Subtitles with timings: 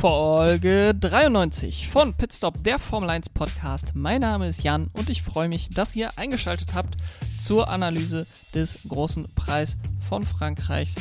[0.00, 3.92] Folge 93 von Pitstop, der Formel 1 Podcast.
[3.92, 6.96] Mein Name ist Jan und ich freue mich, dass ihr eingeschaltet habt
[7.38, 9.76] zur Analyse des großen Preis
[10.08, 10.94] von Frankreichs.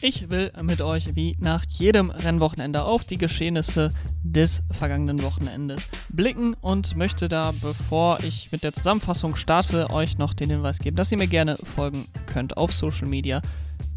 [0.00, 3.92] Ich will mit euch wie nach jedem Rennwochenende auf die Geschehnisse
[4.22, 10.32] des vergangenen Wochenendes blicken und möchte da, bevor ich mit der Zusammenfassung starte, euch noch
[10.32, 13.42] den Hinweis geben, dass ihr mir gerne folgen könnt auf Social Media,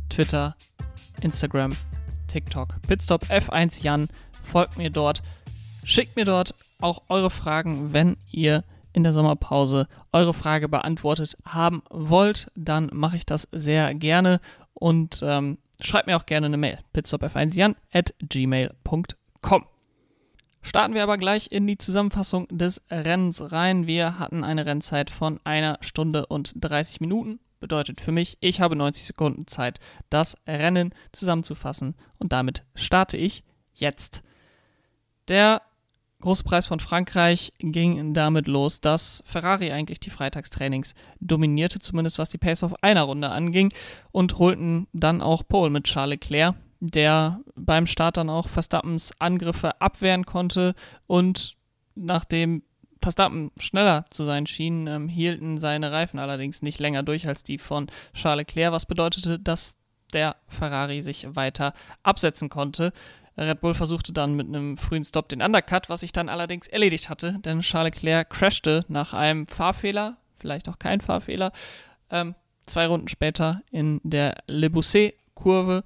[0.09, 0.55] Twitter,
[1.21, 1.73] Instagram,
[2.27, 2.81] TikTok.
[2.87, 4.07] Pitstop F1 Jan,
[4.45, 5.21] folgt mir dort.
[5.83, 8.63] Schickt mir dort auch eure Fragen, wenn ihr
[8.93, 14.39] in der Sommerpause eure Frage beantwortet haben wollt, dann mache ich das sehr gerne
[14.73, 16.79] und ähm, schreibt mir auch gerne eine Mail.
[16.95, 19.65] pitstopf1jan at gmail.com.
[20.61, 23.85] Starten wir aber gleich in die Zusammenfassung des Rennens rein.
[23.85, 28.75] Wir hatten eine Rennzeit von einer Stunde und 30 Minuten bedeutet für mich, ich habe
[28.75, 34.23] 90 Sekunden Zeit, das Rennen zusammenzufassen und damit starte ich jetzt.
[35.27, 35.61] Der
[36.21, 42.29] große Preis von Frankreich ging damit los, dass Ferrari eigentlich die Freitagstrainings dominierte, zumindest was
[42.29, 43.71] die Pace auf einer Runde anging
[44.11, 49.79] und holten dann auch Pole mit Charles Leclerc, der beim Start dann auch Verstappens Angriffe
[49.81, 50.73] abwehren konnte
[51.07, 51.55] und
[51.95, 52.63] nachdem
[53.01, 57.59] Verstappen schneller zu sein schien, ähm, hielten seine Reifen allerdings nicht länger durch als die
[57.59, 59.77] von Charles Leclerc, was bedeutete, dass
[60.13, 62.93] der Ferrari sich weiter absetzen konnte.
[63.37, 67.09] Red Bull versuchte dann mit einem frühen Stop den Undercut, was sich dann allerdings erledigt
[67.09, 71.51] hatte, denn Charles Leclerc crashte nach einem Fahrfehler, vielleicht auch kein Fahrfehler,
[72.09, 75.83] ähm, zwei Runden später in der Le Bousset-Kurve.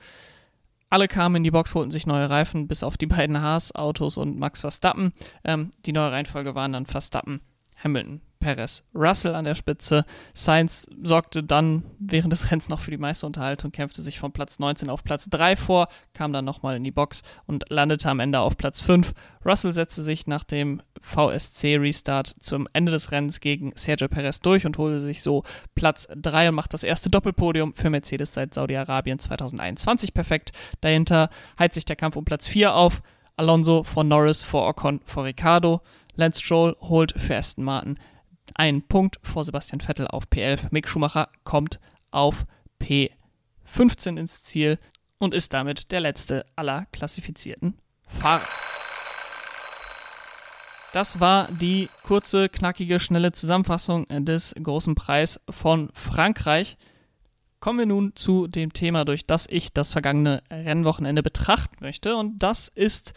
[0.91, 4.39] Alle kamen in die Box, holten sich neue Reifen, bis auf die beiden Haas-Autos und
[4.39, 5.13] Max Verstappen.
[5.43, 7.41] Ähm, die neue Reihenfolge waren dann Verstappen,
[7.83, 10.05] Hamilton, Perez, Russell an der Spitze.
[10.33, 14.59] Sainz sorgte dann während des Rennens noch für die meiste Unterhaltung, kämpfte sich von Platz
[14.59, 18.39] 19 auf Platz 3 vor, kam dann nochmal in die Box und landete am Ende
[18.39, 19.13] auf Platz 5.
[19.45, 24.77] Russell setzte sich nach dem VSC-Restart zum Ende des Rennens gegen Sergio Perez durch und
[24.77, 25.43] holte sich so
[25.75, 30.53] Platz 3 und macht das erste Doppelpodium für Mercedes seit Saudi-Arabien 2021 perfekt.
[30.79, 33.01] Dahinter heizt sich der Kampf um Platz 4 auf.
[33.35, 35.81] Alonso vor Norris, vor Ocon, vor Ricardo.
[36.15, 37.97] Lance Stroll holt für Aston Martin
[38.55, 40.67] einen Punkt vor Sebastian Vettel auf P11.
[40.71, 41.79] Mick Schumacher kommt
[42.11, 42.45] auf
[42.81, 44.79] P15 ins Ziel
[45.17, 47.77] und ist damit der letzte aller klassifizierten
[48.07, 48.45] Fahrer.
[50.91, 56.77] Das war die kurze, knackige, schnelle Zusammenfassung des großen Preis von Frankreich.
[57.59, 62.15] Kommen wir nun zu dem Thema, durch das ich das vergangene Rennwochenende betrachten möchte.
[62.15, 63.13] Und das ist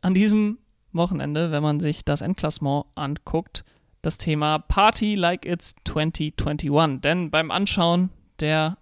[0.00, 0.58] an diesem
[0.92, 3.64] Wochenende, wenn man sich das Endklassement anguckt,
[4.06, 7.00] das Thema Party like it's 2021.
[7.00, 8.78] Denn beim Anschauen der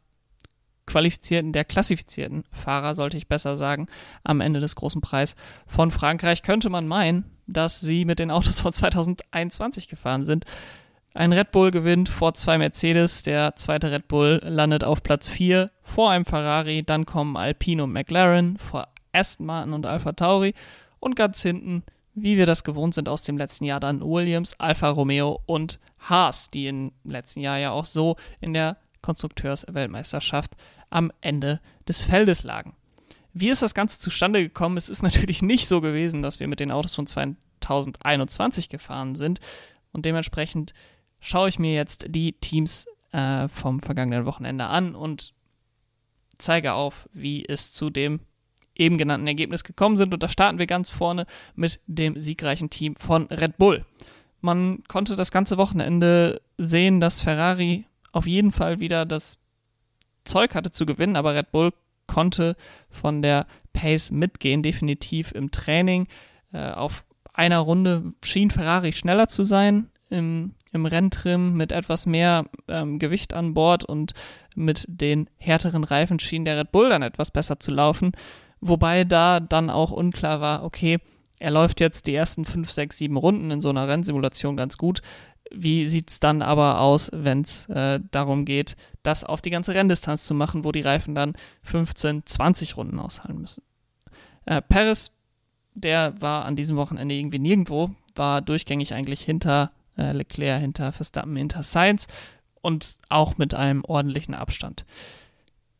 [0.86, 3.86] qualifizierten, der klassifizierten Fahrer, sollte ich besser sagen,
[4.22, 5.34] am Ende des großen Preis
[5.66, 10.44] von Frankreich, könnte man meinen, dass sie mit den Autos von 2021 gefahren sind.
[11.14, 15.70] Ein Red Bull gewinnt vor zwei Mercedes, der zweite Red Bull landet auf Platz 4
[15.82, 20.52] vor einem Ferrari, dann kommen Alpine und McLaren, vor Aston Martin und Alpha Tauri
[21.00, 21.82] und ganz hinten,
[22.14, 26.50] wie wir das gewohnt sind aus dem letzten Jahr, dann Williams, Alfa Romeo und Haas,
[26.50, 30.52] die im letzten Jahr ja auch so in der Konstrukteursweltmeisterschaft
[30.90, 32.74] am Ende des Feldes lagen.
[33.32, 34.76] Wie ist das Ganze zustande gekommen?
[34.76, 39.40] Es ist natürlich nicht so gewesen, dass wir mit den Autos von 2021 gefahren sind.
[39.92, 40.72] Und dementsprechend
[41.20, 45.34] schaue ich mir jetzt die Teams äh, vom vergangenen Wochenende an und
[46.38, 48.20] zeige auf, wie es zu dem
[48.76, 50.12] eben genannten Ergebnis gekommen sind.
[50.14, 53.84] Und da starten wir ganz vorne mit dem siegreichen Team von Red Bull.
[54.40, 59.38] Man konnte das ganze Wochenende sehen, dass Ferrari auf jeden Fall wieder das
[60.24, 61.72] Zeug hatte zu gewinnen, aber Red Bull
[62.06, 62.56] konnte
[62.90, 66.06] von der Pace mitgehen, definitiv im Training.
[66.52, 72.44] Äh, auf einer Runde schien Ferrari schneller zu sein im, im Renntrim mit etwas mehr
[72.68, 74.12] ähm, Gewicht an Bord und
[74.54, 78.12] mit den härteren Reifen schien der Red Bull dann etwas besser zu laufen.
[78.66, 80.98] Wobei da dann auch unklar war, okay,
[81.38, 85.02] er läuft jetzt die ersten 5, 6, 7 Runden in so einer Rennsimulation ganz gut.
[85.52, 89.74] Wie sieht es dann aber aus, wenn es äh, darum geht, das auf die ganze
[89.74, 91.34] Renndistanz zu machen, wo die Reifen dann
[91.64, 93.62] 15, 20 Runden aushalten müssen?
[94.46, 95.12] Äh, Paris,
[95.74, 101.36] der war an diesem Wochenende irgendwie nirgendwo, war durchgängig eigentlich hinter äh, Leclerc, hinter Verstappen,
[101.36, 102.06] hinter Sainz
[102.62, 104.86] und auch mit einem ordentlichen Abstand.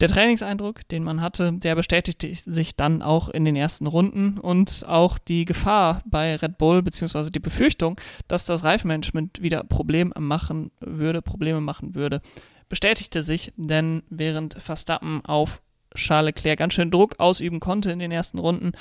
[0.01, 4.85] Der Trainingseindruck, den man hatte, der bestätigte sich dann auch in den ersten Runden und
[4.89, 10.73] auch die Gefahr bei Red Bull beziehungsweise die Befürchtung, dass das Reifenmanagement wieder Probleme machen
[10.81, 12.23] würde, Probleme machen würde,
[12.69, 15.63] bestätigte sich, denn während Verstappen auf
[15.95, 18.73] Charles Leclerc ganz schön Druck ausüben konnte in den ersten Runden,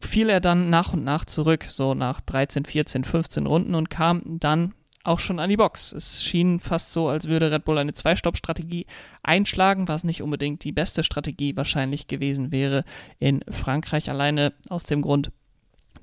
[0.00, 4.22] fiel er dann nach und nach zurück, so nach 13, 14, 15 Runden und kam
[4.24, 4.74] dann
[5.04, 5.92] auch schon an die Box.
[5.92, 8.86] Es schien fast so, als würde Red Bull eine Zwei-Stopp-Strategie
[9.22, 12.84] einschlagen, was nicht unbedingt die beste Strategie wahrscheinlich gewesen wäre
[13.18, 15.32] in Frankreich, alleine aus dem Grund,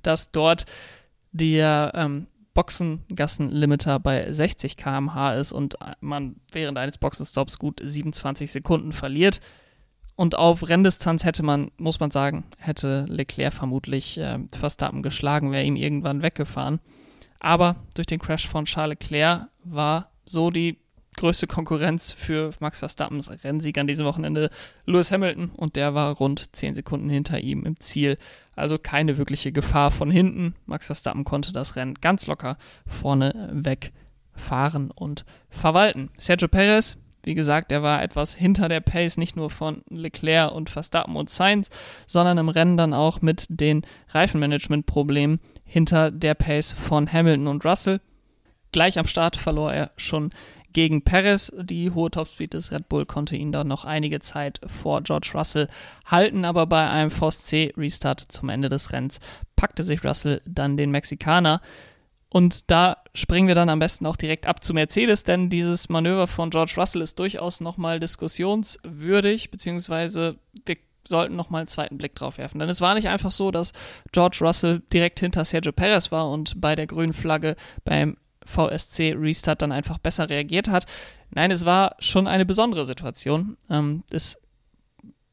[0.01, 0.66] dass dort
[1.31, 8.92] der ähm, Boxengassenlimiter bei 60 km/h ist und man während eines Boxenstops gut 27 Sekunden
[8.92, 9.40] verliert.
[10.16, 15.63] Und auf Renndistanz hätte man, muss man sagen, hätte Leclerc vermutlich äh, Verstappen geschlagen, wäre
[15.63, 16.81] ihm irgendwann weggefahren.
[17.40, 20.78] Aber durch den Crash von Charles Leclerc war so die
[21.16, 24.50] größte Konkurrenz für Max Verstappens Rennsieg an diesem Wochenende
[24.86, 28.18] Lewis Hamilton und der war rund 10 Sekunden hinter ihm im Ziel.
[28.56, 30.56] Also keine wirkliche Gefahr von hinten.
[30.66, 32.58] Max Verstappen konnte das Rennen ganz locker
[32.88, 36.10] vorne wegfahren und verwalten.
[36.18, 36.98] Sergio Perez,
[37.30, 41.30] wie gesagt, er war etwas hinter der Pace, nicht nur von Leclerc und Verstappen und
[41.30, 41.70] Sainz,
[42.08, 48.02] sondern im Rennen dann auch mit den Reifenmanagement-Problemen hinter der Pace von Hamilton und Russell.
[48.72, 50.31] Gleich am Start verlor er schon
[50.74, 51.54] gegen Perez.
[51.56, 55.68] Die hohe Topspeed des Red Bull konnte ihn dann noch einige Zeit vor George Russell
[56.06, 59.20] halten, aber bei einem Force C Restart zum Ende des Rennens
[59.56, 61.62] packte sich Russell dann den Mexikaner.
[62.30, 66.28] Und da springen wir dann am besten auch direkt ab zu Mercedes, denn dieses Manöver
[66.28, 72.38] von George Russell ist durchaus nochmal diskussionswürdig, beziehungsweise wir sollten nochmal einen zweiten Blick drauf
[72.38, 72.60] werfen.
[72.60, 73.74] Denn es war nicht einfach so, dass
[74.12, 79.62] George Russell direkt hinter Sergio Perez war und bei der grünen Flagge beim VSC Restart
[79.62, 80.86] dann einfach besser reagiert hat.
[81.31, 83.58] Nein, es war schon eine besondere Situation.
[83.70, 84.40] Ähm, es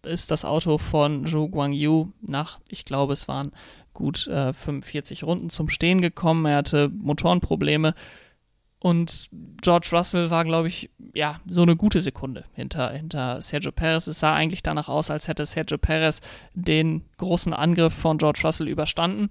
[0.03, 3.53] ist das Auto von Zhou Guangyu nach, ich glaube, es waren
[3.97, 6.47] gut äh, 45 Runden zum Stehen gekommen.
[6.47, 7.95] Er hatte Motorenprobleme.
[8.79, 9.31] Und
[9.63, 14.07] George Russell war, glaube ich, ja, so eine gute Sekunde hinter, hinter Sergio Perez.
[14.07, 16.21] Es sah eigentlich danach aus, als hätte Sergio Perez
[16.55, 19.31] den großen Angriff von George Russell überstanden.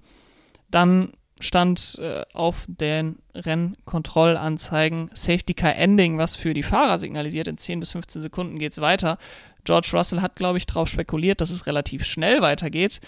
[0.70, 7.46] Dann stand äh, auf den Rennkontrollanzeigen Safety Car Ending, was für die Fahrer signalisiert.
[7.46, 9.18] In 10 bis 15 Sekunden geht es weiter.
[9.64, 13.00] George Russell hat, glaube ich, darauf spekuliert, dass es relativ schnell weitergeht.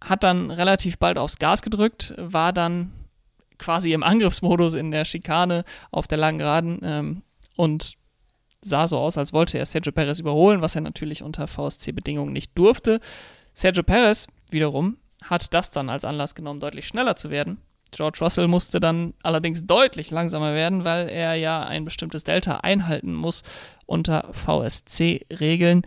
[0.00, 2.92] Hat dann relativ bald aufs Gas gedrückt, war dann
[3.58, 7.22] quasi im Angriffsmodus in der Schikane auf der langen Geraden ähm,
[7.56, 7.94] und
[8.60, 12.56] sah so aus, als wollte er Sergio Perez überholen, was er natürlich unter VSC-Bedingungen nicht
[12.56, 13.00] durfte.
[13.54, 17.58] Sergio Perez wiederum hat das dann als Anlass genommen, deutlich schneller zu werden
[17.90, 23.14] George Russell musste dann allerdings deutlich langsamer werden, weil er ja ein bestimmtes Delta einhalten
[23.14, 23.42] muss
[23.86, 25.82] unter VSC-Regeln.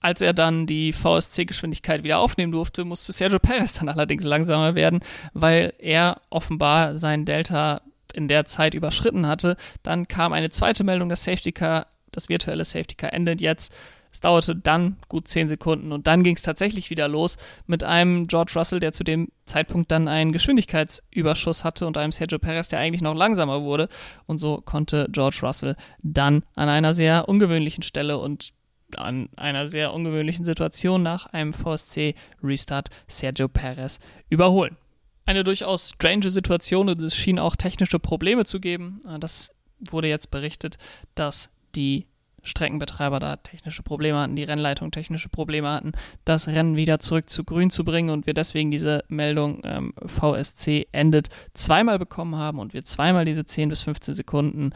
[0.00, 5.00] Als er dann die VSC-Geschwindigkeit wieder aufnehmen durfte, musste Sergio Perez dann allerdings langsamer werden,
[5.32, 7.80] weil er offenbar sein Delta
[8.12, 9.56] in der Zeit überschritten hatte.
[9.82, 13.72] Dann kam eine zweite Meldung, das Safety Car, das virtuelle Safety Car endet jetzt.
[14.12, 18.26] Es dauerte dann gut 10 Sekunden und dann ging es tatsächlich wieder los mit einem
[18.26, 22.78] George Russell, der zu dem Zeitpunkt dann einen Geschwindigkeitsüberschuss hatte und einem Sergio Perez, der
[22.78, 23.88] eigentlich noch langsamer wurde.
[24.26, 28.54] Und so konnte George Russell dann an einer sehr ungewöhnlichen Stelle und
[28.96, 33.98] an einer sehr ungewöhnlichen Situation nach einem VSC-Restart Sergio Perez
[34.28, 34.76] überholen.
[35.24, 39.00] Eine durchaus strange Situation und es schien auch technische Probleme zu geben.
[39.18, 39.50] Das
[39.80, 40.78] wurde jetzt berichtet,
[41.14, 42.06] dass die
[42.46, 45.92] Streckenbetreiber da technische Probleme hatten, die Rennleitung technische Probleme hatten,
[46.24, 50.86] das Rennen wieder zurück zu grün zu bringen und wir deswegen diese Meldung ähm, VSC
[50.92, 54.70] endet zweimal bekommen haben und wir zweimal diese 10 bis 15 Sekunden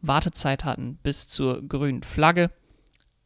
[0.00, 2.50] Wartezeit hatten bis zur grünen Flagge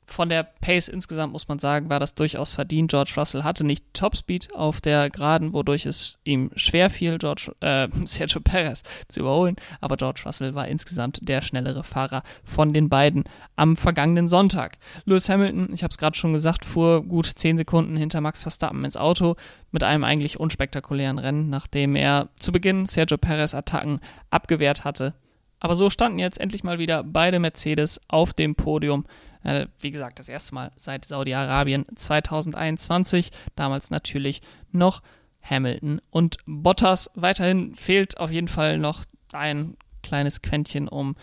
[0.06, 2.90] von der Pace insgesamt muss man sagen, war das durchaus verdient.
[2.90, 7.88] George Russell hatte nicht Topspeed auf der Geraden, wodurch es ihm schwer fiel, George, äh,
[8.04, 9.56] Sergio Perez zu überholen.
[9.80, 13.25] Aber George Russell war insgesamt der schnellere Fahrer von den beiden
[13.56, 14.78] am vergangenen Sonntag.
[15.04, 18.84] Lewis Hamilton, ich habe es gerade schon gesagt, fuhr gut 10 Sekunden hinter Max Verstappen
[18.84, 19.36] ins Auto
[19.72, 25.14] mit einem eigentlich unspektakulären Rennen, nachdem er zu Beginn Sergio Perez Attacken abgewehrt hatte.
[25.58, 29.04] Aber so standen jetzt endlich mal wieder beide Mercedes auf dem Podium
[29.47, 33.31] äh, wie gesagt, das erste Mal seit Saudi-Arabien 2021.
[33.55, 35.03] Damals natürlich noch
[35.43, 37.11] Hamilton und Bottas.
[37.15, 41.15] Weiterhin fehlt auf jeden Fall noch ein kleines Quäntchen, um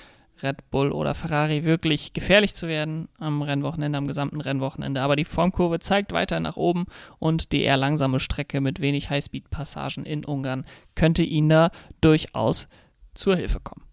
[0.41, 5.01] Red Bull oder Ferrari wirklich gefährlich zu werden am Rennwochenende, am gesamten Rennwochenende.
[5.01, 6.85] Aber die Formkurve zeigt weiter nach oben
[7.19, 10.65] und die eher langsame Strecke mit wenig Highspeed-Passagen in Ungarn
[10.95, 12.67] könnte ihnen da durchaus
[13.13, 13.85] zur Hilfe kommen.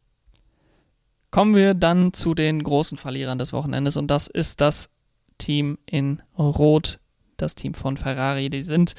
[1.31, 4.91] Kommen wir dann zu den großen Verlierern des Wochenendes und das ist das
[5.39, 6.99] Team in Rot,
[7.37, 8.51] das Team von Ferrari.
[8.51, 8.95] Die sind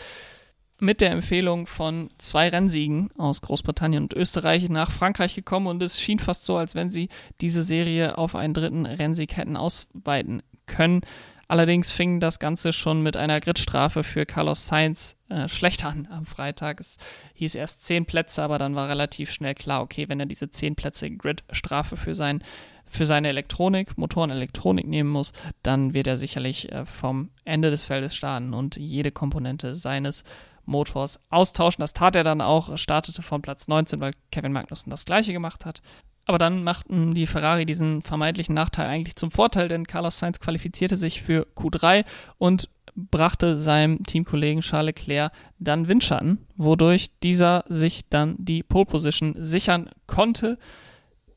[0.80, 6.02] mit der Empfehlung von zwei Rennsiegen aus Großbritannien und Österreich nach Frankreich gekommen und es
[6.02, 7.10] schien fast so, als wenn sie
[7.40, 11.02] diese Serie auf einen dritten Rennsieg hätten ausweiten können.
[11.52, 16.26] Allerdings fing das Ganze schon mit einer Gridstrafe für Carlos Sainz äh, schlecht an am
[16.26, 16.80] Freitag.
[16.80, 16.96] Es
[17.34, 20.78] hieß erst zehn Plätze, aber dann war relativ schnell klar, okay, wenn er diese zehn
[20.78, 22.42] Plätze Gridstrafe für sein
[22.86, 28.16] für seine Elektronik, Motorenelektronik nehmen muss, dann wird er sicherlich äh, vom Ende des Feldes
[28.16, 30.24] starten und jede Komponente seines
[30.64, 31.82] Motors austauschen.
[31.82, 35.66] Das tat er dann auch, startete von Platz 19, weil Kevin Magnussen das gleiche gemacht
[35.66, 35.82] hat.
[36.26, 40.96] Aber dann machten die Ferrari diesen vermeintlichen Nachteil eigentlich zum Vorteil, denn Carlos Sainz qualifizierte
[40.96, 42.06] sich für Q3
[42.38, 49.36] und brachte seinem Teamkollegen Charles Leclerc dann Windschatten, wodurch dieser sich dann die Pole Position
[49.40, 50.58] sichern konnte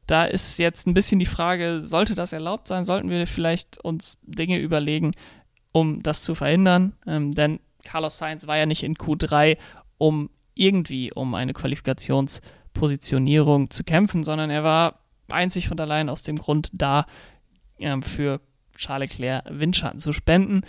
[0.06, 2.84] da ist jetzt ein bisschen die Frage, sollte das erlaubt sein?
[2.84, 5.12] Sollten wir vielleicht uns Dinge überlegen,
[5.72, 6.94] um das zu verhindern?
[7.06, 9.56] Ähm, denn Carlos Sainz war ja nicht in Q3,
[9.98, 11.52] um irgendwie um eine
[12.74, 15.00] Qualifikationspositionierung zu kämpfen, sondern er war
[15.30, 17.06] einzig und allein aus dem Grund da,
[17.78, 18.40] äh, für
[18.76, 20.62] Charles Leclerc Windschatten zu spenden.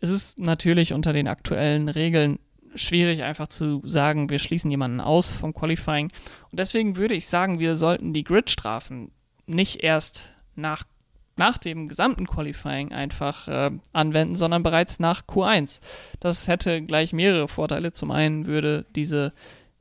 [0.00, 2.38] Es ist natürlich unter den aktuellen Regeln
[2.74, 6.10] schwierig einfach zu sagen, wir schließen jemanden aus vom Qualifying.
[6.50, 9.10] Und deswegen würde ich sagen, wir sollten die Grid-Strafen
[9.46, 10.84] nicht erst nach,
[11.34, 15.80] nach dem gesamten Qualifying einfach äh, anwenden, sondern bereits nach Q1.
[16.20, 17.92] Das hätte gleich mehrere Vorteile.
[17.92, 19.32] Zum einen würde diese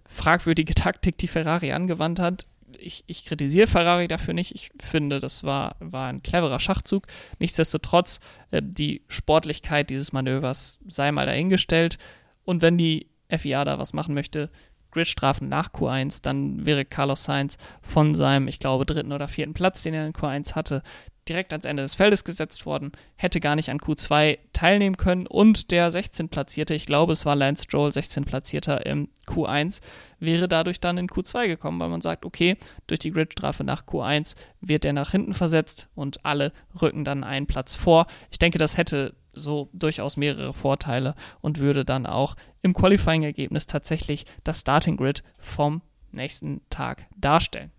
[0.09, 2.45] fragwürdige Taktik, die Ferrari angewandt hat,
[2.77, 4.53] ich, ich, kritisiere Ferrari dafür nicht.
[4.53, 7.07] Ich finde, das war, war ein cleverer Schachzug.
[7.39, 8.19] Nichtsdestotrotz,
[8.51, 11.97] äh, die Sportlichkeit dieses Manövers sei mal dahingestellt.
[12.45, 14.49] Und wenn die FIA da was machen möchte,
[14.91, 19.83] Gridstrafen nach Q1, dann wäre Carlos Sainz von seinem, ich glaube, dritten oder vierten Platz,
[19.83, 20.81] den er in Q1 hatte,
[21.27, 25.71] direkt ans Ende des Feldes gesetzt worden, hätte gar nicht an Q2 teilnehmen können und
[25.71, 29.81] der 16 Platzierte, ich glaube, es war Lance Stroll, 16 Platzierter im Q1,
[30.19, 32.57] wäre dadurch dann in Q2 gekommen, weil man sagt, okay,
[32.87, 37.47] durch die Gridstrafe nach Q1 wird er nach hinten versetzt und alle rücken dann einen
[37.47, 38.07] Platz vor.
[38.31, 44.25] Ich denke, das hätte so durchaus mehrere Vorteile und würde dann auch im Qualifying-Ergebnis tatsächlich
[44.43, 47.71] das Starting Grid vom nächsten Tag darstellen.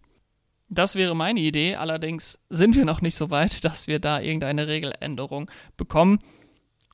[0.70, 4.68] Das wäre meine Idee, allerdings sind wir noch nicht so weit, dass wir da irgendeine
[4.68, 6.20] Regeländerung bekommen.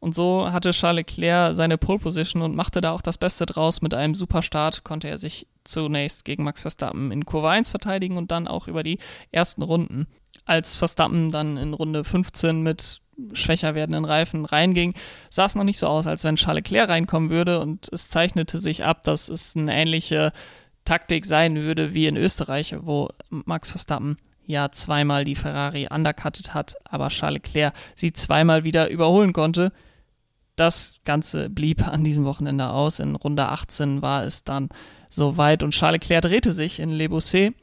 [0.00, 3.80] Und so hatte Charles Leclerc seine Pole Position und machte da auch das Beste draus.
[3.80, 8.30] Mit einem Superstart konnte er sich zunächst gegen Max Verstappen in Kurve 1 verteidigen und
[8.30, 8.98] dann auch über die
[9.32, 10.06] ersten Runden.
[10.44, 13.00] Als Verstappen dann in Runde 15 mit
[13.32, 14.94] schwächer werdenden Reifen reinging,
[15.30, 18.58] sah es noch nicht so aus, als wenn Charles Leclerc reinkommen würde und es zeichnete
[18.58, 20.32] sich ab, dass es eine ähnliche
[20.86, 24.16] Taktik sein würde wie in Österreich, wo Max Verstappen
[24.46, 29.72] ja zweimal die Ferrari undercutted hat, aber Charles Leclerc sie zweimal wieder überholen konnte.
[30.54, 32.98] Das Ganze blieb an diesem Wochenende aus.
[32.98, 34.70] In Runde 18 war es dann
[35.10, 37.54] soweit und Charles Leclerc drehte sich in Le Bousset.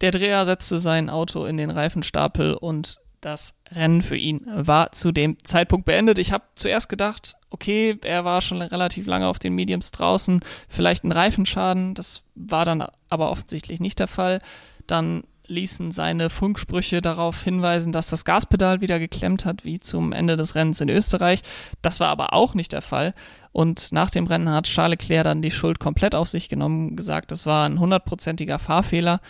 [0.00, 5.12] Der Dreher setzte sein Auto in den Reifenstapel und das Rennen für ihn war zu
[5.12, 6.18] dem Zeitpunkt beendet.
[6.18, 11.04] Ich habe zuerst gedacht, okay, er war schon relativ lange auf den Mediums draußen, vielleicht
[11.04, 11.94] ein Reifenschaden.
[11.94, 14.40] Das war dann aber offensichtlich nicht der Fall.
[14.86, 20.36] Dann ließen seine Funksprüche darauf hinweisen, dass das Gaspedal wieder geklemmt hat, wie zum Ende
[20.36, 21.42] des Rennens in Österreich.
[21.82, 23.14] Das war aber auch nicht der Fall.
[23.52, 27.32] Und nach dem Rennen hat Charles Leclerc dann die Schuld komplett auf sich genommen, gesagt,
[27.32, 29.20] es war ein hundertprozentiger Fahrfehler.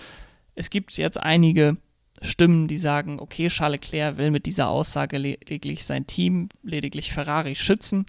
[0.55, 1.79] Es gibt jetzt einige
[2.23, 7.57] Stimmen, die sagen, okay, Charles Leclerc will mit dieser Aussage lediglich sein Team, lediglich Ferrari
[7.57, 8.07] schützen.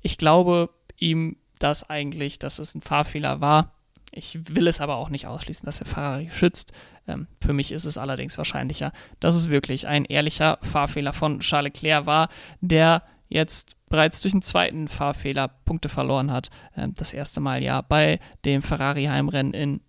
[0.00, 3.74] Ich glaube ihm das eigentlich, dass es ein Fahrfehler war.
[4.12, 6.72] Ich will es aber auch nicht ausschließen, dass er Ferrari schützt.
[7.06, 11.74] Ähm, für mich ist es allerdings wahrscheinlicher, dass es wirklich ein ehrlicher Fahrfehler von Charles
[11.74, 12.28] Leclerc war,
[12.60, 16.50] der jetzt bereits durch einen zweiten Fahrfehler Punkte verloren hat.
[16.76, 19.80] Ähm, das erste Mal ja bei dem Ferrari-Heimrennen in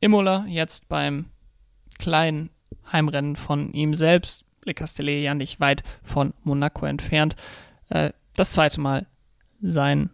[0.00, 1.26] Imola, jetzt beim
[1.98, 2.50] kleinen
[2.92, 4.44] Heimrennen von ihm selbst.
[4.64, 7.36] Le Castellet ja nicht weit von Monaco entfernt.
[7.88, 9.06] Äh, das zweite Mal
[9.60, 10.10] sein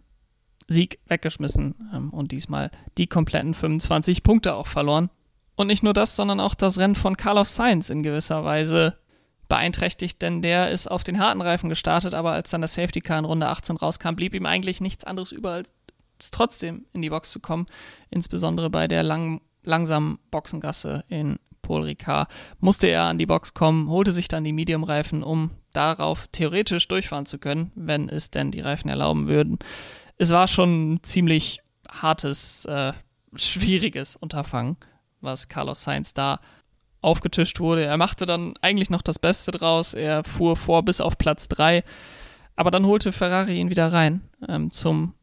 [0.67, 5.09] Sieg weggeschmissen ähm, und diesmal die kompletten 25 Punkte auch verloren.
[5.55, 8.97] Und nicht nur das, sondern auch das Rennen von Carlos Sainz in gewisser Weise
[9.47, 13.19] beeinträchtigt, denn der ist auf den harten Reifen gestartet, aber als dann das Safety Car
[13.19, 17.31] in Runde 18 rauskam, blieb ihm eigentlich nichts anderes über, als trotzdem in die Box
[17.31, 17.67] zu kommen,
[18.09, 22.29] insbesondere bei der lang, langsamen Boxengasse in Paul Ricard,
[22.59, 27.25] musste er an die Box kommen, holte sich dann die Medium-Reifen, um darauf theoretisch durchfahren
[27.25, 29.59] zu können, wenn es denn die Reifen erlauben würden.
[30.17, 32.93] Es war schon ein ziemlich hartes, äh,
[33.35, 34.77] schwieriges Unterfangen,
[35.21, 36.39] was Carlos Sainz da
[37.01, 37.83] aufgetischt wurde.
[37.83, 39.93] Er machte dann eigentlich noch das Beste draus.
[39.93, 41.83] Er fuhr vor bis auf Platz 3.
[42.55, 45.13] Aber dann holte Ferrari ihn wieder rein ähm, zum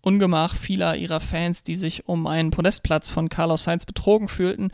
[0.00, 4.70] Ungemach vieler ihrer Fans, die sich um einen Podestplatz von Carlos Sainz betrogen fühlten.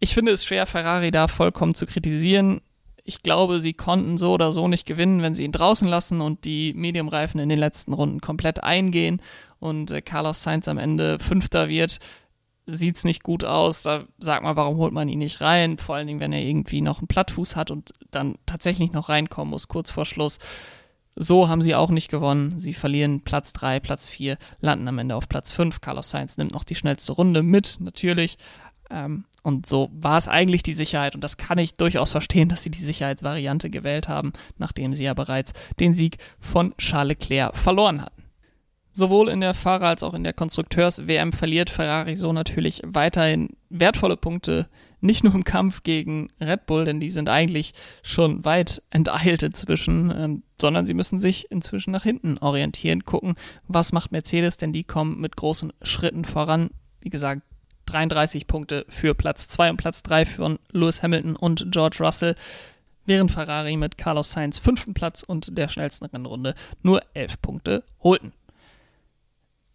[0.00, 2.60] Ich finde es schwer, Ferrari da vollkommen zu kritisieren.
[3.04, 6.44] Ich glaube, sie konnten so oder so nicht gewinnen, wenn sie ihn draußen lassen und
[6.44, 9.20] die Medium-Reifen in den letzten Runden komplett eingehen
[9.60, 11.98] und äh, Carlos Sainz am Ende Fünfter wird.
[12.66, 13.82] Sieht es nicht gut aus.
[13.82, 15.76] Da sagt man, warum holt man ihn nicht rein?
[15.76, 19.50] Vor allen Dingen, wenn er irgendwie noch einen Plattfuß hat und dann tatsächlich noch reinkommen
[19.50, 20.38] muss, kurz vor Schluss.
[21.16, 22.58] So haben sie auch nicht gewonnen.
[22.58, 25.80] Sie verlieren Platz 3, Platz 4, landen am Ende auf Platz 5.
[25.80, 28.38] Carlos Sainz nimmt noch die schnellste Runde mit, natürlich.
[28.90, 31.14] Ähm, und so war es eigentlich die Sicherheit.
[31.14, 35.12] Und das kann ich durchaus verstehen, dass sie die Sicherheitsvariante gewählt haben, nachdem sie ja
[35.12, 38.24] bereits den Sieg von Charles Leclerc verloren hatten.
[38.90, 44.16] Sowohl in der Fahrer- als auch in der Konstrukteurs-WM verliert Ferrari so natürlich weiterhin wertvolle
[44.16, 44.66] Punkte,
[45.02, 50.10] nicht nur im Kampf gegen Red Bull, denn die sind eigentlich schon weit enteilt inzwischen,
[50.16, 53.34] ähm, sondern sie müssen sich inzwischen nach hinten orientieren, gucken,
[53.68, 56.70] was macht Mercedes, denn die kommen mit großen Schritten voran.
[57.00, 57.42] Wie gesagt,
[57.86, 62.36] 33 Punkte für Platz 2 und Platz 3 von Lewis Hamilton und George Russell,
[63.06, 68.32] während Ferrari mit Carlos Sainz fünften Platz und der schnellsten Rennrunde nur 11 Punkte holten.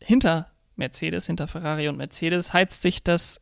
[0.01, 3.39] Hinter Mercedes, hinter Ferrari und Mercedes heizt sich das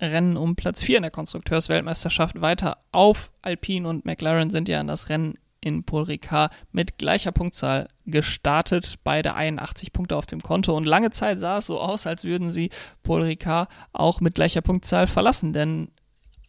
[0.00, 3.30] Rennen um Platz 4 in der Konstrukteursweltmeisterschaft weiter auf.
[3.42, 8.98] Alpine und McLaren sind ja in das Rennen in Paul Ricard mit gleicher Punktzahl gestartet,
[9.04, 12.50] beide 81 Punkte auf dem Konto und lange Zeit sah es so aus, als würden
[12.50, 12.70] sie
[13.02, 15.90] Paul Ricard auch mit gleicher Punktzahl verlassen, denn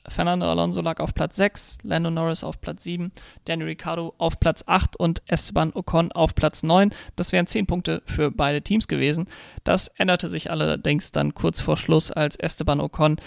[0.08, 3.12] Fernando Alonso lag auf Platz 6, Lando Norris auf Platz 7,
[3.46, 6.91] Daniel Ricciardo auf Platz 8 und Esteban Ocon auf Platz 9.
[7.15, 9.27] Das wären 10 Punkte für beide Teams gewesen.
[9.63, 13.18] Das änderte sich allerdings dann kurz vor Schluss, als Esteban Ocon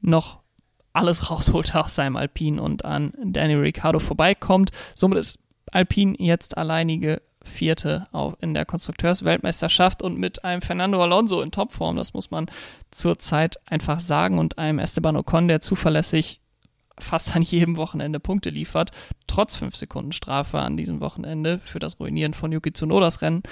[0.00, 0.40] noch
[0.92, 4.70] alles rausholte aus seinem Alpine und an Daniel Ricciardo vorbeikommt.
[4.94, 5.38] Somit ist
[5.70, 8.08] Alpine jetzt alleinige Vierte
[8.40, 12.46] in der Konstrukteursweltmeisterschaft und mit einem Fernando Alonso in Topform, das muss man
[12.90, 16.40] zurzeit einfach sagen, und einem Esteban Ocon, der zuverlässig
[16.98, 18.90] fast an jedem Wochenende Punkte liefert,
[19.26, 23.44] trotz 5 Sekunden Strafe an diesem Wochenende für das Ruinieren von Yuki Tsunodas Rennen,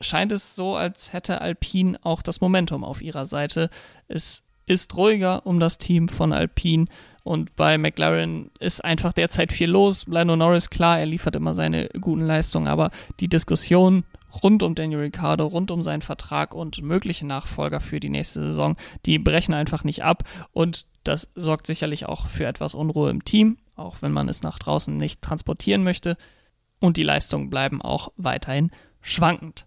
[0.00, 3.70] scheint es so, als hätte Alpine auch das Momentum auf ihrer Seite.
[4.08, 6.86] Es ist ruhiger um das Team von Alpine.
[7.22, 10.06] Und bei McLaren ist einfach derzeit viel los.
[10.06, 14.04] Lando Norris, klar, er liefert immer seine guten Leistungen, aber die Diskussion
[14.42, 18.76] rund um Daniel Ricciardo, rund um seinen Vertrag und mögliche Nachfolger für die nächste Saison,
[19.06, 20.24] die brechen einfach nicht ab.
[20.52, 24.58] Und das sorgt sicherlich auch für etwas Unruhe im Team, auch wenn man es nach
[24.58, 26.16] draußen nicht transportieren möchte.
[26.80, 29.66] Und die Leistungen bleiben auch weiterhin schwankend.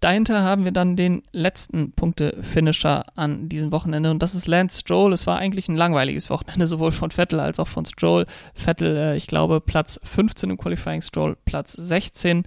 [0.00, 5.12] Dahinter haben wir dann den letzten Punkte-Finisher an diesem Wochenende und das ist Lance Stroll.
[5.12, 8.26] Es war eigentlich ein langweiliges Wochenende, sowohl von Vettel als auch von Stroll.
[8.54, 12.44] Vettel, äh, ich glaube, Platz 15 im Qualifying, Stroll Platz 16.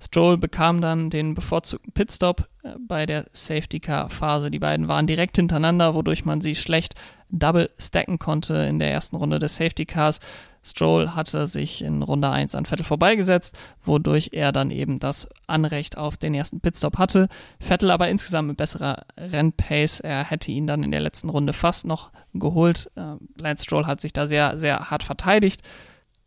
[0.00, 4.50] Stroll bekam dann den bevorzugten Pitstop äh, bei der Safety Car Phase.
[4.50, 6.94] Die beiden waren direkt hintereinander, wodurch man sie schlecht
[7.28, 10.20] double stacken konnte in der ersten Runde des Safety Cars.
[10.64, 15.98] Stroll hatte sich in Runde 1 an Vettel vorbeigesetzt, wodurch er dann eben das Anrecht
[15.98, 17.28] auf den ersten Pitstop hatte.
[17.60, 20.00] Vettel aber insgesamt mit besserer Rennpace.
[20.00, 22.90] Er hätte ihn dann in der letzten Runde fast noch geholt.
[22.96, 25.62] Äh, Lance Stroll hat sich da sehr, sehr hart verteidigt.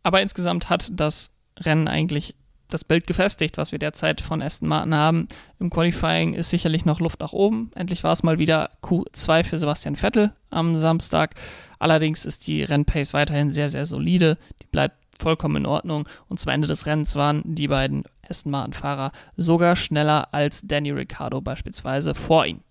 [0.02, 2.36] Aber insgesamt hat das Rennen eigentlich
[2.68, 5.28] das Bild gefestigt, was wir derzeit von Aston Martin haben.
[5.58, 7.70] Im Qualifying ist sicherlich noch Luft nach oben.
[7.74, 11.34] Endlich war es mal wieder Q2 für Sebastian Vettel am Samstag.
[11.78, 14.38] Allerdings ist die Rennpace weiterhin sehr, sehr solide.
[14.62, 16.08] Die bleibt vollkommen in Ordnung.
[16.28, 21.40] Und zum Ende des Rennens waren die beiden Aston Martin-Fahrer sogar schneller als Danny Ricciardo
[21.40, 22.62] beispielsweise vor ihnen.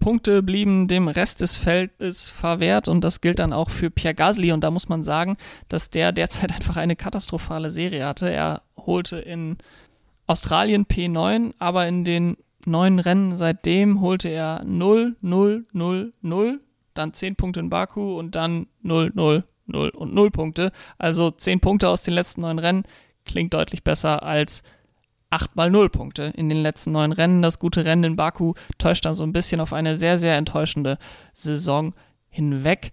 [0.00, 4.52] Punkte blieben dem Rest des Feldes verwehrt und das gilt dann auch für Pierre Gasly
[4.52, 5.36] und da muss man sagen,
[5.68, 8.30] dass der derzeit einfach eine katastrophale Serie hatte.
[8.30, 9.58] Er holte in
[10.26, 16.60] Australien P9, aber in den neun Rennen seitdem holte er 0, 0, 0, 0,
[16.94, 20.72] dann 10 Punkte in Baku und dann 0, 0, 0 und 0 Punkte.
[20.98, 22.84] Also 10 Punkte aus den letzten neun Rennen
[23.24, 24.62] klingt deutlich besser als
[25.30, 27.42] 8 mal 0 Punkte in den letzten neun Rennen.
[27.42, 30.98] Das gute Rennen in Baku täuscht dann so ein bisschen auf eine sehr, sehr enttäuschende
[31.32, 31.94] Saison
[32.28, 32.92] hinweg.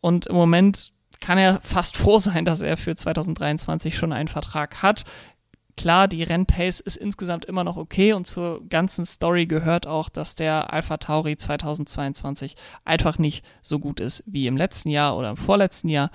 [0.00, 4.82] Und im Moment kann er fast froh sein, dass er für 2023 schon einen Vertrag
[4.82, 5.04] hat.
[5.80, 10.34] Klar, die Rennpace ist insgesamt immer noch okay und zur ganzen Story gehört auch, dass
[10.34, 15.38] der Alpha Tauri 2022 einfach nicht so gut ist wie im letzten Jahr oder im
[15.38, 16.10] vorletzten Jahr.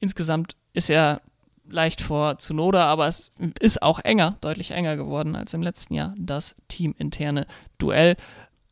[0.00, 1.20] Insgesamt ist er
[1.68, 6.12] leicht vor Zunoda, aber es ist auch enger, deutlich enger geworden als im letzten Jahr,
[6.18, 7.46] das teaminterne
[7.78, 8.16] Duell.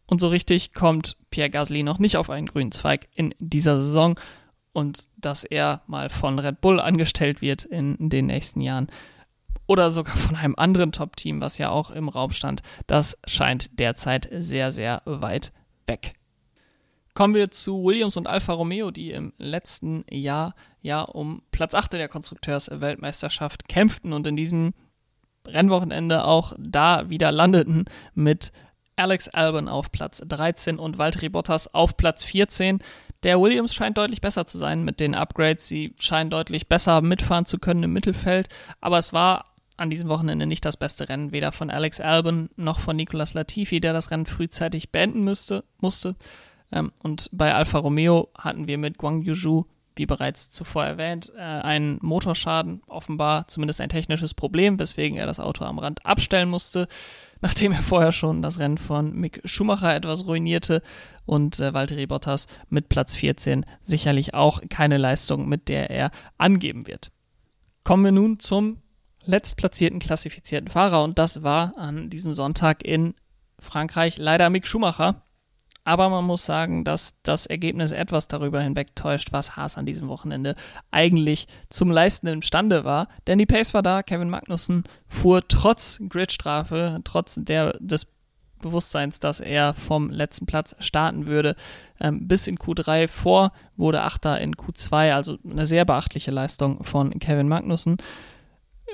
[0.07, 4.19] Und so richtig kommt Pierre Gasly noch nicht auf einen grünen Zweig in dieser Saison.
[4.73, 8.89] Und dass er mal von Red Bull angestellt wird in den nächsten Jahren
[9.67, 14.29] oder sogar von einem anderen Top-Team, was ja auch im Raum stand, das scheint derzeit
[14.33, 15.53] sehr, sehr weit
[15.87, 16.15] weg.
[17.15, 21.95] Kommen wir zu Williams und Alfa Romeo, die im letzten Jahr ja um Platz 8
[21.95, 24.75] in der Konstrukteursweltmeisterschaft kämpften und in diesem
[25.47, 28.51] Rennwochenende auch da wieder landeten mit
[28.97, 32.81] Alex Albon auf Platz 13 und Valtteri Bottas auf Platz 14.
[33.25, 35.67] Der Williams scheint deutlich besser zu sein mit den Upgrades.
[35.67, 38.49] Sie scheinen deutlich besser mitfahren zu können im Mittelfeld.
[38.83, 42.81] Aber es war an diesem Wochenende nicht das beste Rennen, weder von Alex Albon noch
[42.81, 46.15] von Nicolas Latifi, der das Rennen frühzeitig beenden müsste, musste.
[46.71, 49.65] Ähm, und bei Alfa Romeo hatten wir mit Guang Yuzhu,
[49.97, 55.41] wie bereits zuvor erwähnt, äh, einen Motorschaden, offenbar zumindest ein technisches Problem, weswegen er das
[55.41, 56.89] Auto am Rand abstellen musste,
[57.45, 60.81] nachdem er vorher schon das Rennen von Mick Schumacher etwas ruinierte
[61.27, 66.87] und äh, Valtteri Bottas mit Platz 14 sicherlich auch keine Leistung, mit der er angeben
[66.87, 67.11] wird.
[67.83, 68.79] Kommen wir nun zum
[69.27, 73.13] letztplatzierten klassifizierten Fahrer und das war an diesem Sonntag in
[73.59, 75.23] Frankreich leider Mick Schumacher.
[75.85, 80.55] Aber man muss sagen, dass das Ergebnis etwas darüber hinwegtäuscht, was Haas an diesem Wochenende
[80.91, 83.09] eigentlich zum Leisten imstande war.
[83.27, 88.07] Denn die Pace war da, Kevin Magnussen fuhr trotz Gridstrafe, trotz der, des
[88.65, 91.55] Bewusstseins, dass er vom letzten Platz starten würde,
[92.01, 97.19] ähm, bis in Q3 vor, wurde Achter in Q2, also eine sehr beachtliche Leistung von
[97.19, 97.99] Kevin Magnussen.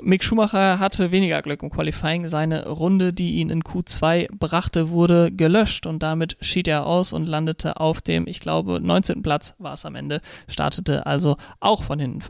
[0.01, 2.27] Mick Schumacher hatte weniger Glück im Qualifying.
[2.27, 7.27] Seine Runde, die ihn in Q2 brachte, wurde gelöscht und damit schied er aus und
[7.27, 9.21] landete auf dem, ich glaube, 19.
[9.21, 12.23] Platz war es am Ende, startete also auch von hinten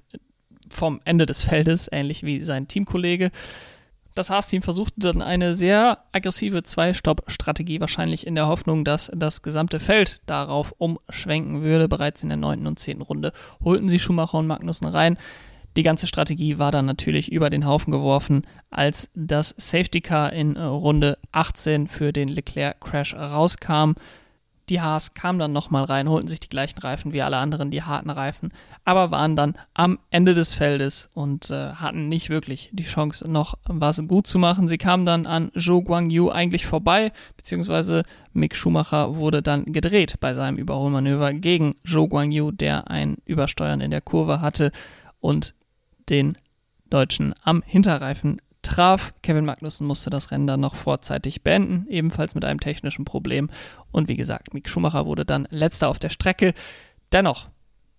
[0.70, 3.32] vom Ende des Feldes, ähnlich wie sein Teamkollege.
[4.16, 9.80] Das Haas-Team versuchte dann eine sehr aggressive Zwei-Stopp-Strategie, wahrscheinlich in der Hoffnung, dass das gesamte
[9.80, 11.88] Feld darauf umschwenken würde.
[11.88, 13.32] Bereits in der neunten und zehnten Runde
[13.64, 15.18] holten sie Schumacher und Magnussen rein.
[15.78, 20.56] Die ganze Strategie war dann natürlich über den Haufen geworfen, als das Safety Car in
[20.56, 23.94] äh, Runde 18 für den Leclerc-Crash rauskam.
[24.70, 27.84] Die Haas kamen dann nochmal rein, holten sich die gleichen Reifen wie alle anderen, die
[27.84, 28.54] harten Reifen,
[28.86, 33.56] aber waren dann am Ende des Feldes und äh, hatten nicht wirklich die Chance, noch
[33.66, 34.70] was gut zu machen.
[34.70, 38.04] Sie kamen dann an Zhou Guangyu eigentlich vorbei, beziehungsweise
[38.34, 43.92] Mick Schumacher wurde dann gedreht bei seinem Überholmanöver gegen Zhou Guangyu, der ein Übersteuern in
[43.92, 44.72] der Kurve hatte
[45.20, 45.54] und
[46.12, 46.38] den
[46.92, 49.14] Deutschen am Hinterreifen traf.
[49.24, 53.50] Kevin Magnussen musste das Rennen dann noch vorzeitig beenden, ebenfalls mit einem technischen Problem.
[53.92, 56.54] Und wie gesagt, Mick Schumacher wurde dann letzter auf der Strecke.
[57.12, 57.50] Dennoch,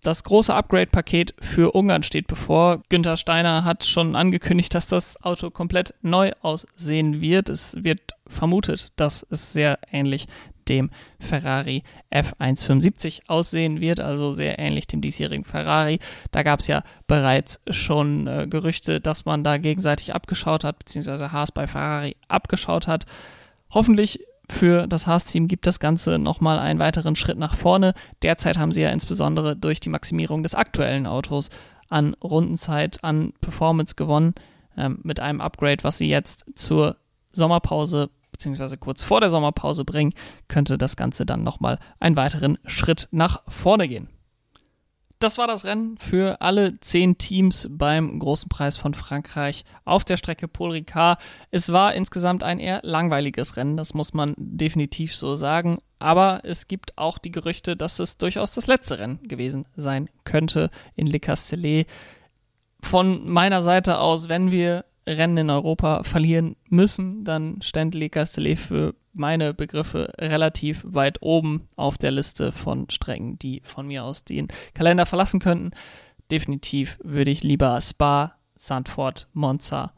[0.01, 2.81] das große Upgrade-Paket für Ungarn steht bevor.
[2.89, 7.49] Günther Steiner hat schon angekündigt, dass das Auto komplett neu aussehen wird.
[7.49, 10.27] Es wird vermutet, dass es sehr ähnlich
[10.69, 15.99] dem Ferrari F175 aussehen wird, also sehr ähnlich dem diesjährigen Ferrari.
[16.31, 21.31] Da gab es ja bereits schon äh, Gerüchte, dass man da gegenseitig abgeschaut hat, beziehungsweise
[21.31, 23.05] Haas bei Ferrari abgeschaut hat.
[23.71, 27.93] Hoffentlich für das Haas-Team gibt das Ganze nochmal einen weiteren Schritt nach vorne.
[28.21, 31.49] Derzeit haben sie ja insbesondere durch die Maximierung des aktuellen Autos
[31.89, 34.33] an Rundenzeit, an Performance gewonnen,
[34.77, 36.97] ähm, mit einem Upgrade, was sie jetzt zur
[37.31, 40.13] Sommerpause beziehungsweise kurz vor der Sommerpause bringen,
[40.49, 44.09] könnte das Ganze dann nochmal einen weiteren Schritt nach vorne gehen.
[45.23, 50.17] Das war das Rennen für alle zehn Teams beim Großen Preis von Frankreich auf der
[50.17, 51.17] Strecke Paul Ricard.
[51.49, 55.79] Es war insgesamt ein eher langweiliges Rennen, das muss man definitiv so sagen.
[55.97, 60.69] Aber es gibt auch die Gerüchte, dass es durchaus das letzte Rennen gewesen sein könnte
[60.95, 61.87] in Le Castellet.
[62.81, 68.57] Von meiner Seite aus, wenn wir Rennen in Europa verlieren müssen, dann stand Le Castellet
[68.57, 74.23] für meine Begriffe relativ weit oben auf der Liste von Strecken, die von mir aus
[74.23, 75.71] den Kalender verlassen könnten.
[76.31, 79.93] Definitiv würde ich lieber Spa, Sandford, Monza,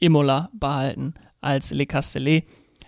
[0.00, 2.44] Imola behalten als Le Castellet.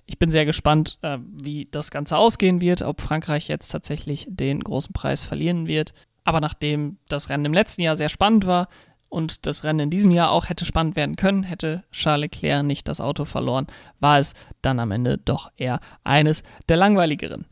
[0.07, 4.61] Ich bin sehr gespannt, äh, wie das Ganze ausgehen wird, ob Frankreich jetzt tatsächlich den
[4.61, 5.92] großen Preis verlieren wird.
[6.24, 8.68] Aber nachdem das Rennen im letzten Jahr sehr spannend war,
[9.09, 12.88] und das Rennen in diesem Jahr auch hätte spannend werden können, hätte Charles Leclerc nicht
[12.88, 13.66] das Auto verloren,
[14.01, 17.47] war es dann am Ende doch eher eines der langweiligeren.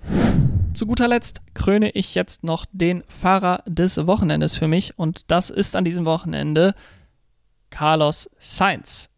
[0.74, 5.48] Zu guter Letzt kröne ich jetzt noch den Fahrer des Wochenendes für mich und das
[5.48, 6.74] ist an diesem Wochenende
[7.70, 9.08] Carlos Sainz.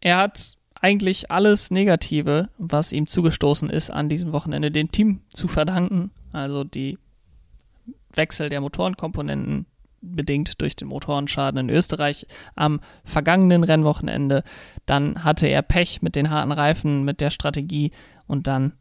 [0.00, 5.48] Er hat eigentlich alles Negative, was ihm zugestoßen ist, an diesem Wochenende dem Team zu
[5.48, 6.10] verdanken.
[6.32, 6.98] Also die
[8.14, 9.66] Wechsel der Motorenkomponenten,
[10.02, 14.44] bedingt durch den Motorenschaden in Österreich am vergangenen Rennwochenende.
[14.84, 17.92] Dann hatte er Pech mit den harten Reifen, mit der Strategie
[18.26, 18.72] und dann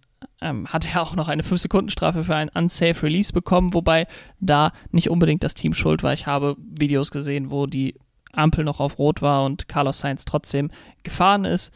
[0.42, 4.08] ähm, hat er auch noch eine 5-Sekunden-Strafe für ein Unsafe Release bekommen, wobei
[4.40, 6.14] da nicht unbedingt das Team schuld war.
[6.14, 7.96] Ich habe Videos gesehen, wo die
[8.34, 10.72] Ampel noch auf Rot war und Carlos Sainz trotzdem
[11.04, 11.74] gefahren ist.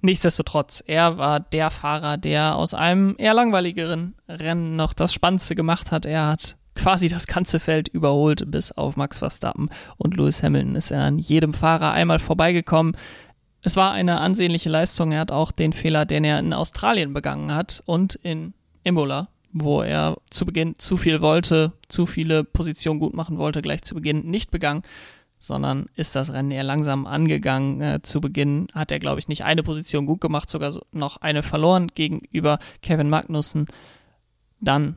[0.00, 5.90] Nichtsdestotrotz, er war der Fahrer, der aus einem eher langweiligeren Rennen noch das Spannendste gemacht
[5.90, 6.06] hat.
[6.06, 10.92] Er hat quasi das ganze Feld überholt, bis auf Max Verstappen und Lewis Hamilton ist
[10.92, 12.96] er an jedem Fahrer einmal vorbeigekommen.
[13.62, 15.10] Es war eine ansehnliche Leistung.
[15.10, 19.82] Er hat auch den Fehler, den er in Australien begangen hat und in Imola, wo
[19.82, 24.30] er zu Beginn zu viel wollte, zu viele Positionen gut machen wollte, gleich zu Beginn
[24.30, 24.82] nicht begangen,
[25.38, 27.80] sondern ist das Rennen eher langsam angegangen.
[27.80, 31.42] Äh, zu Beginn hat er, glaube ich, nicht eine Position gut gemacht, sogar noch eine
[31.42, 33.66] verloren gegenüber Kevin Magnussen.
[34.60, 34.96] Dann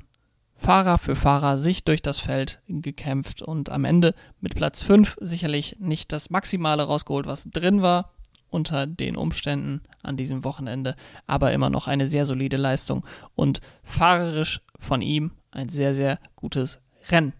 [0.61, 5.77] Fahrer für Fahrer sich durch das Feld gekämpft und am Ende mit Platz 5 sicherlich
[5.79, 8.13] nicht das Maximale rausgeholt, was drin war
[8.51, 10.95] unter den Umständen an diesem Wochenende,
[11.25, 16.79] aber immer noch eine sehr solide Leistung und fahrerisch von ihm ein sehr, sehr gutes
[17.09, 17.33] Rennen.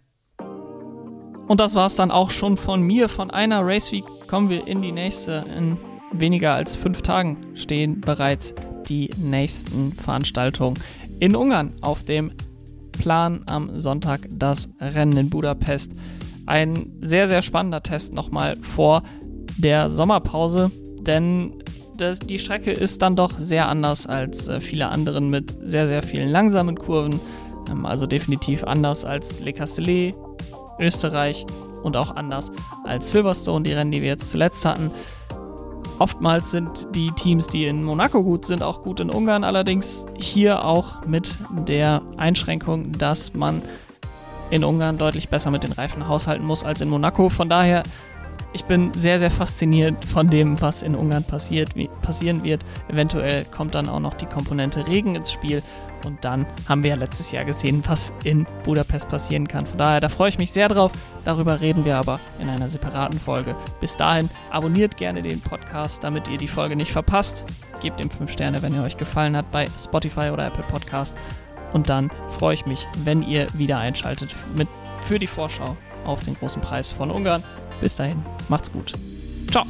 [1.47, 3.07] Und das war es dann auch schon von mir.
[3.07, 5.45] Von einer Race Week kommen wir in die nächste.
[5.55, 5.77] In
[6.11, 8.55] weniger als fünf Tagen stehen bereits
[8.87, 10.79] die nächsten Veranstaltungen
[11.19, 12.31] in Ungarn auf dem
[13.01, 15.93] Plan am Sonntag das Rennen in Budapest.
[16.45, 19.03] Ein sehr, sehr spannender Test nochmal vor
[19.57, 21.53] der Sommerpause denn
[21.97, 26.03] das, die Strecke ist dann doch sehr anders als äh, viele anderen mit sehr, sehr
[26.03, 27.19] vielen langsamen Kurven.
[27.69, 30.15] Ähm, also definitiv anders als Le Castellet,
[30.79, 31.45] Österreich
[31.83, 32.51] und auch anders
[32.85, 34.91] als Silverstone, die Rennen, die wir jetzt zuletzt hatten.
[36.01, 39.43] Oftmals sind die Teams, die in Monaco gut sind, auch gut in Ungarn.
[39.43, 41.37] Allerdings hier auch mit
[41.67, 43.61] der Einschränkung, dass man
[44.49, 47.29] in Ungarn deutlich besser mit den Reifen haushalten muss als in Monaco.
[47.29, 47.83] Von daher
[48.51, 51.69] ich bin sehr, sehr fasziniert von dem, was in Ungarn passiert,
[52.01, 52.63] passieren wird.
[52.87, 55.61] Eventuell kommt dann auch noch die Komponente Regen ins Spiel.
[56.05, 59.65] Und dann haben wir ja letztes Jahr gesehen, was in Budapest passieren kann.
[59.65, 60.91] Von daher, da freue ich mich sehr drauf.
[61.25, 63.55] Darüber reden wir aber in einer separaten Folge.
[63.79, 67.45] Bis dahin, abonniert gerne den Podcast, damit ihr die Folge nicht verpasst.
[67.81, 71.15] Gebt ihm 5 Sterne, wenn er euch gefallen hat, bei Spotify oder Apple Podcast.
[71.73, 74.67] Und dann freue ich mich, wenn ihr wieder einschaltet mit,
[75.07, 77.43] für die Vorschau auf den großen Preis von Ungarn.
[77.79, 78.93] Bis dahin, macht's gut.
[79.49, 79.65] Ciao.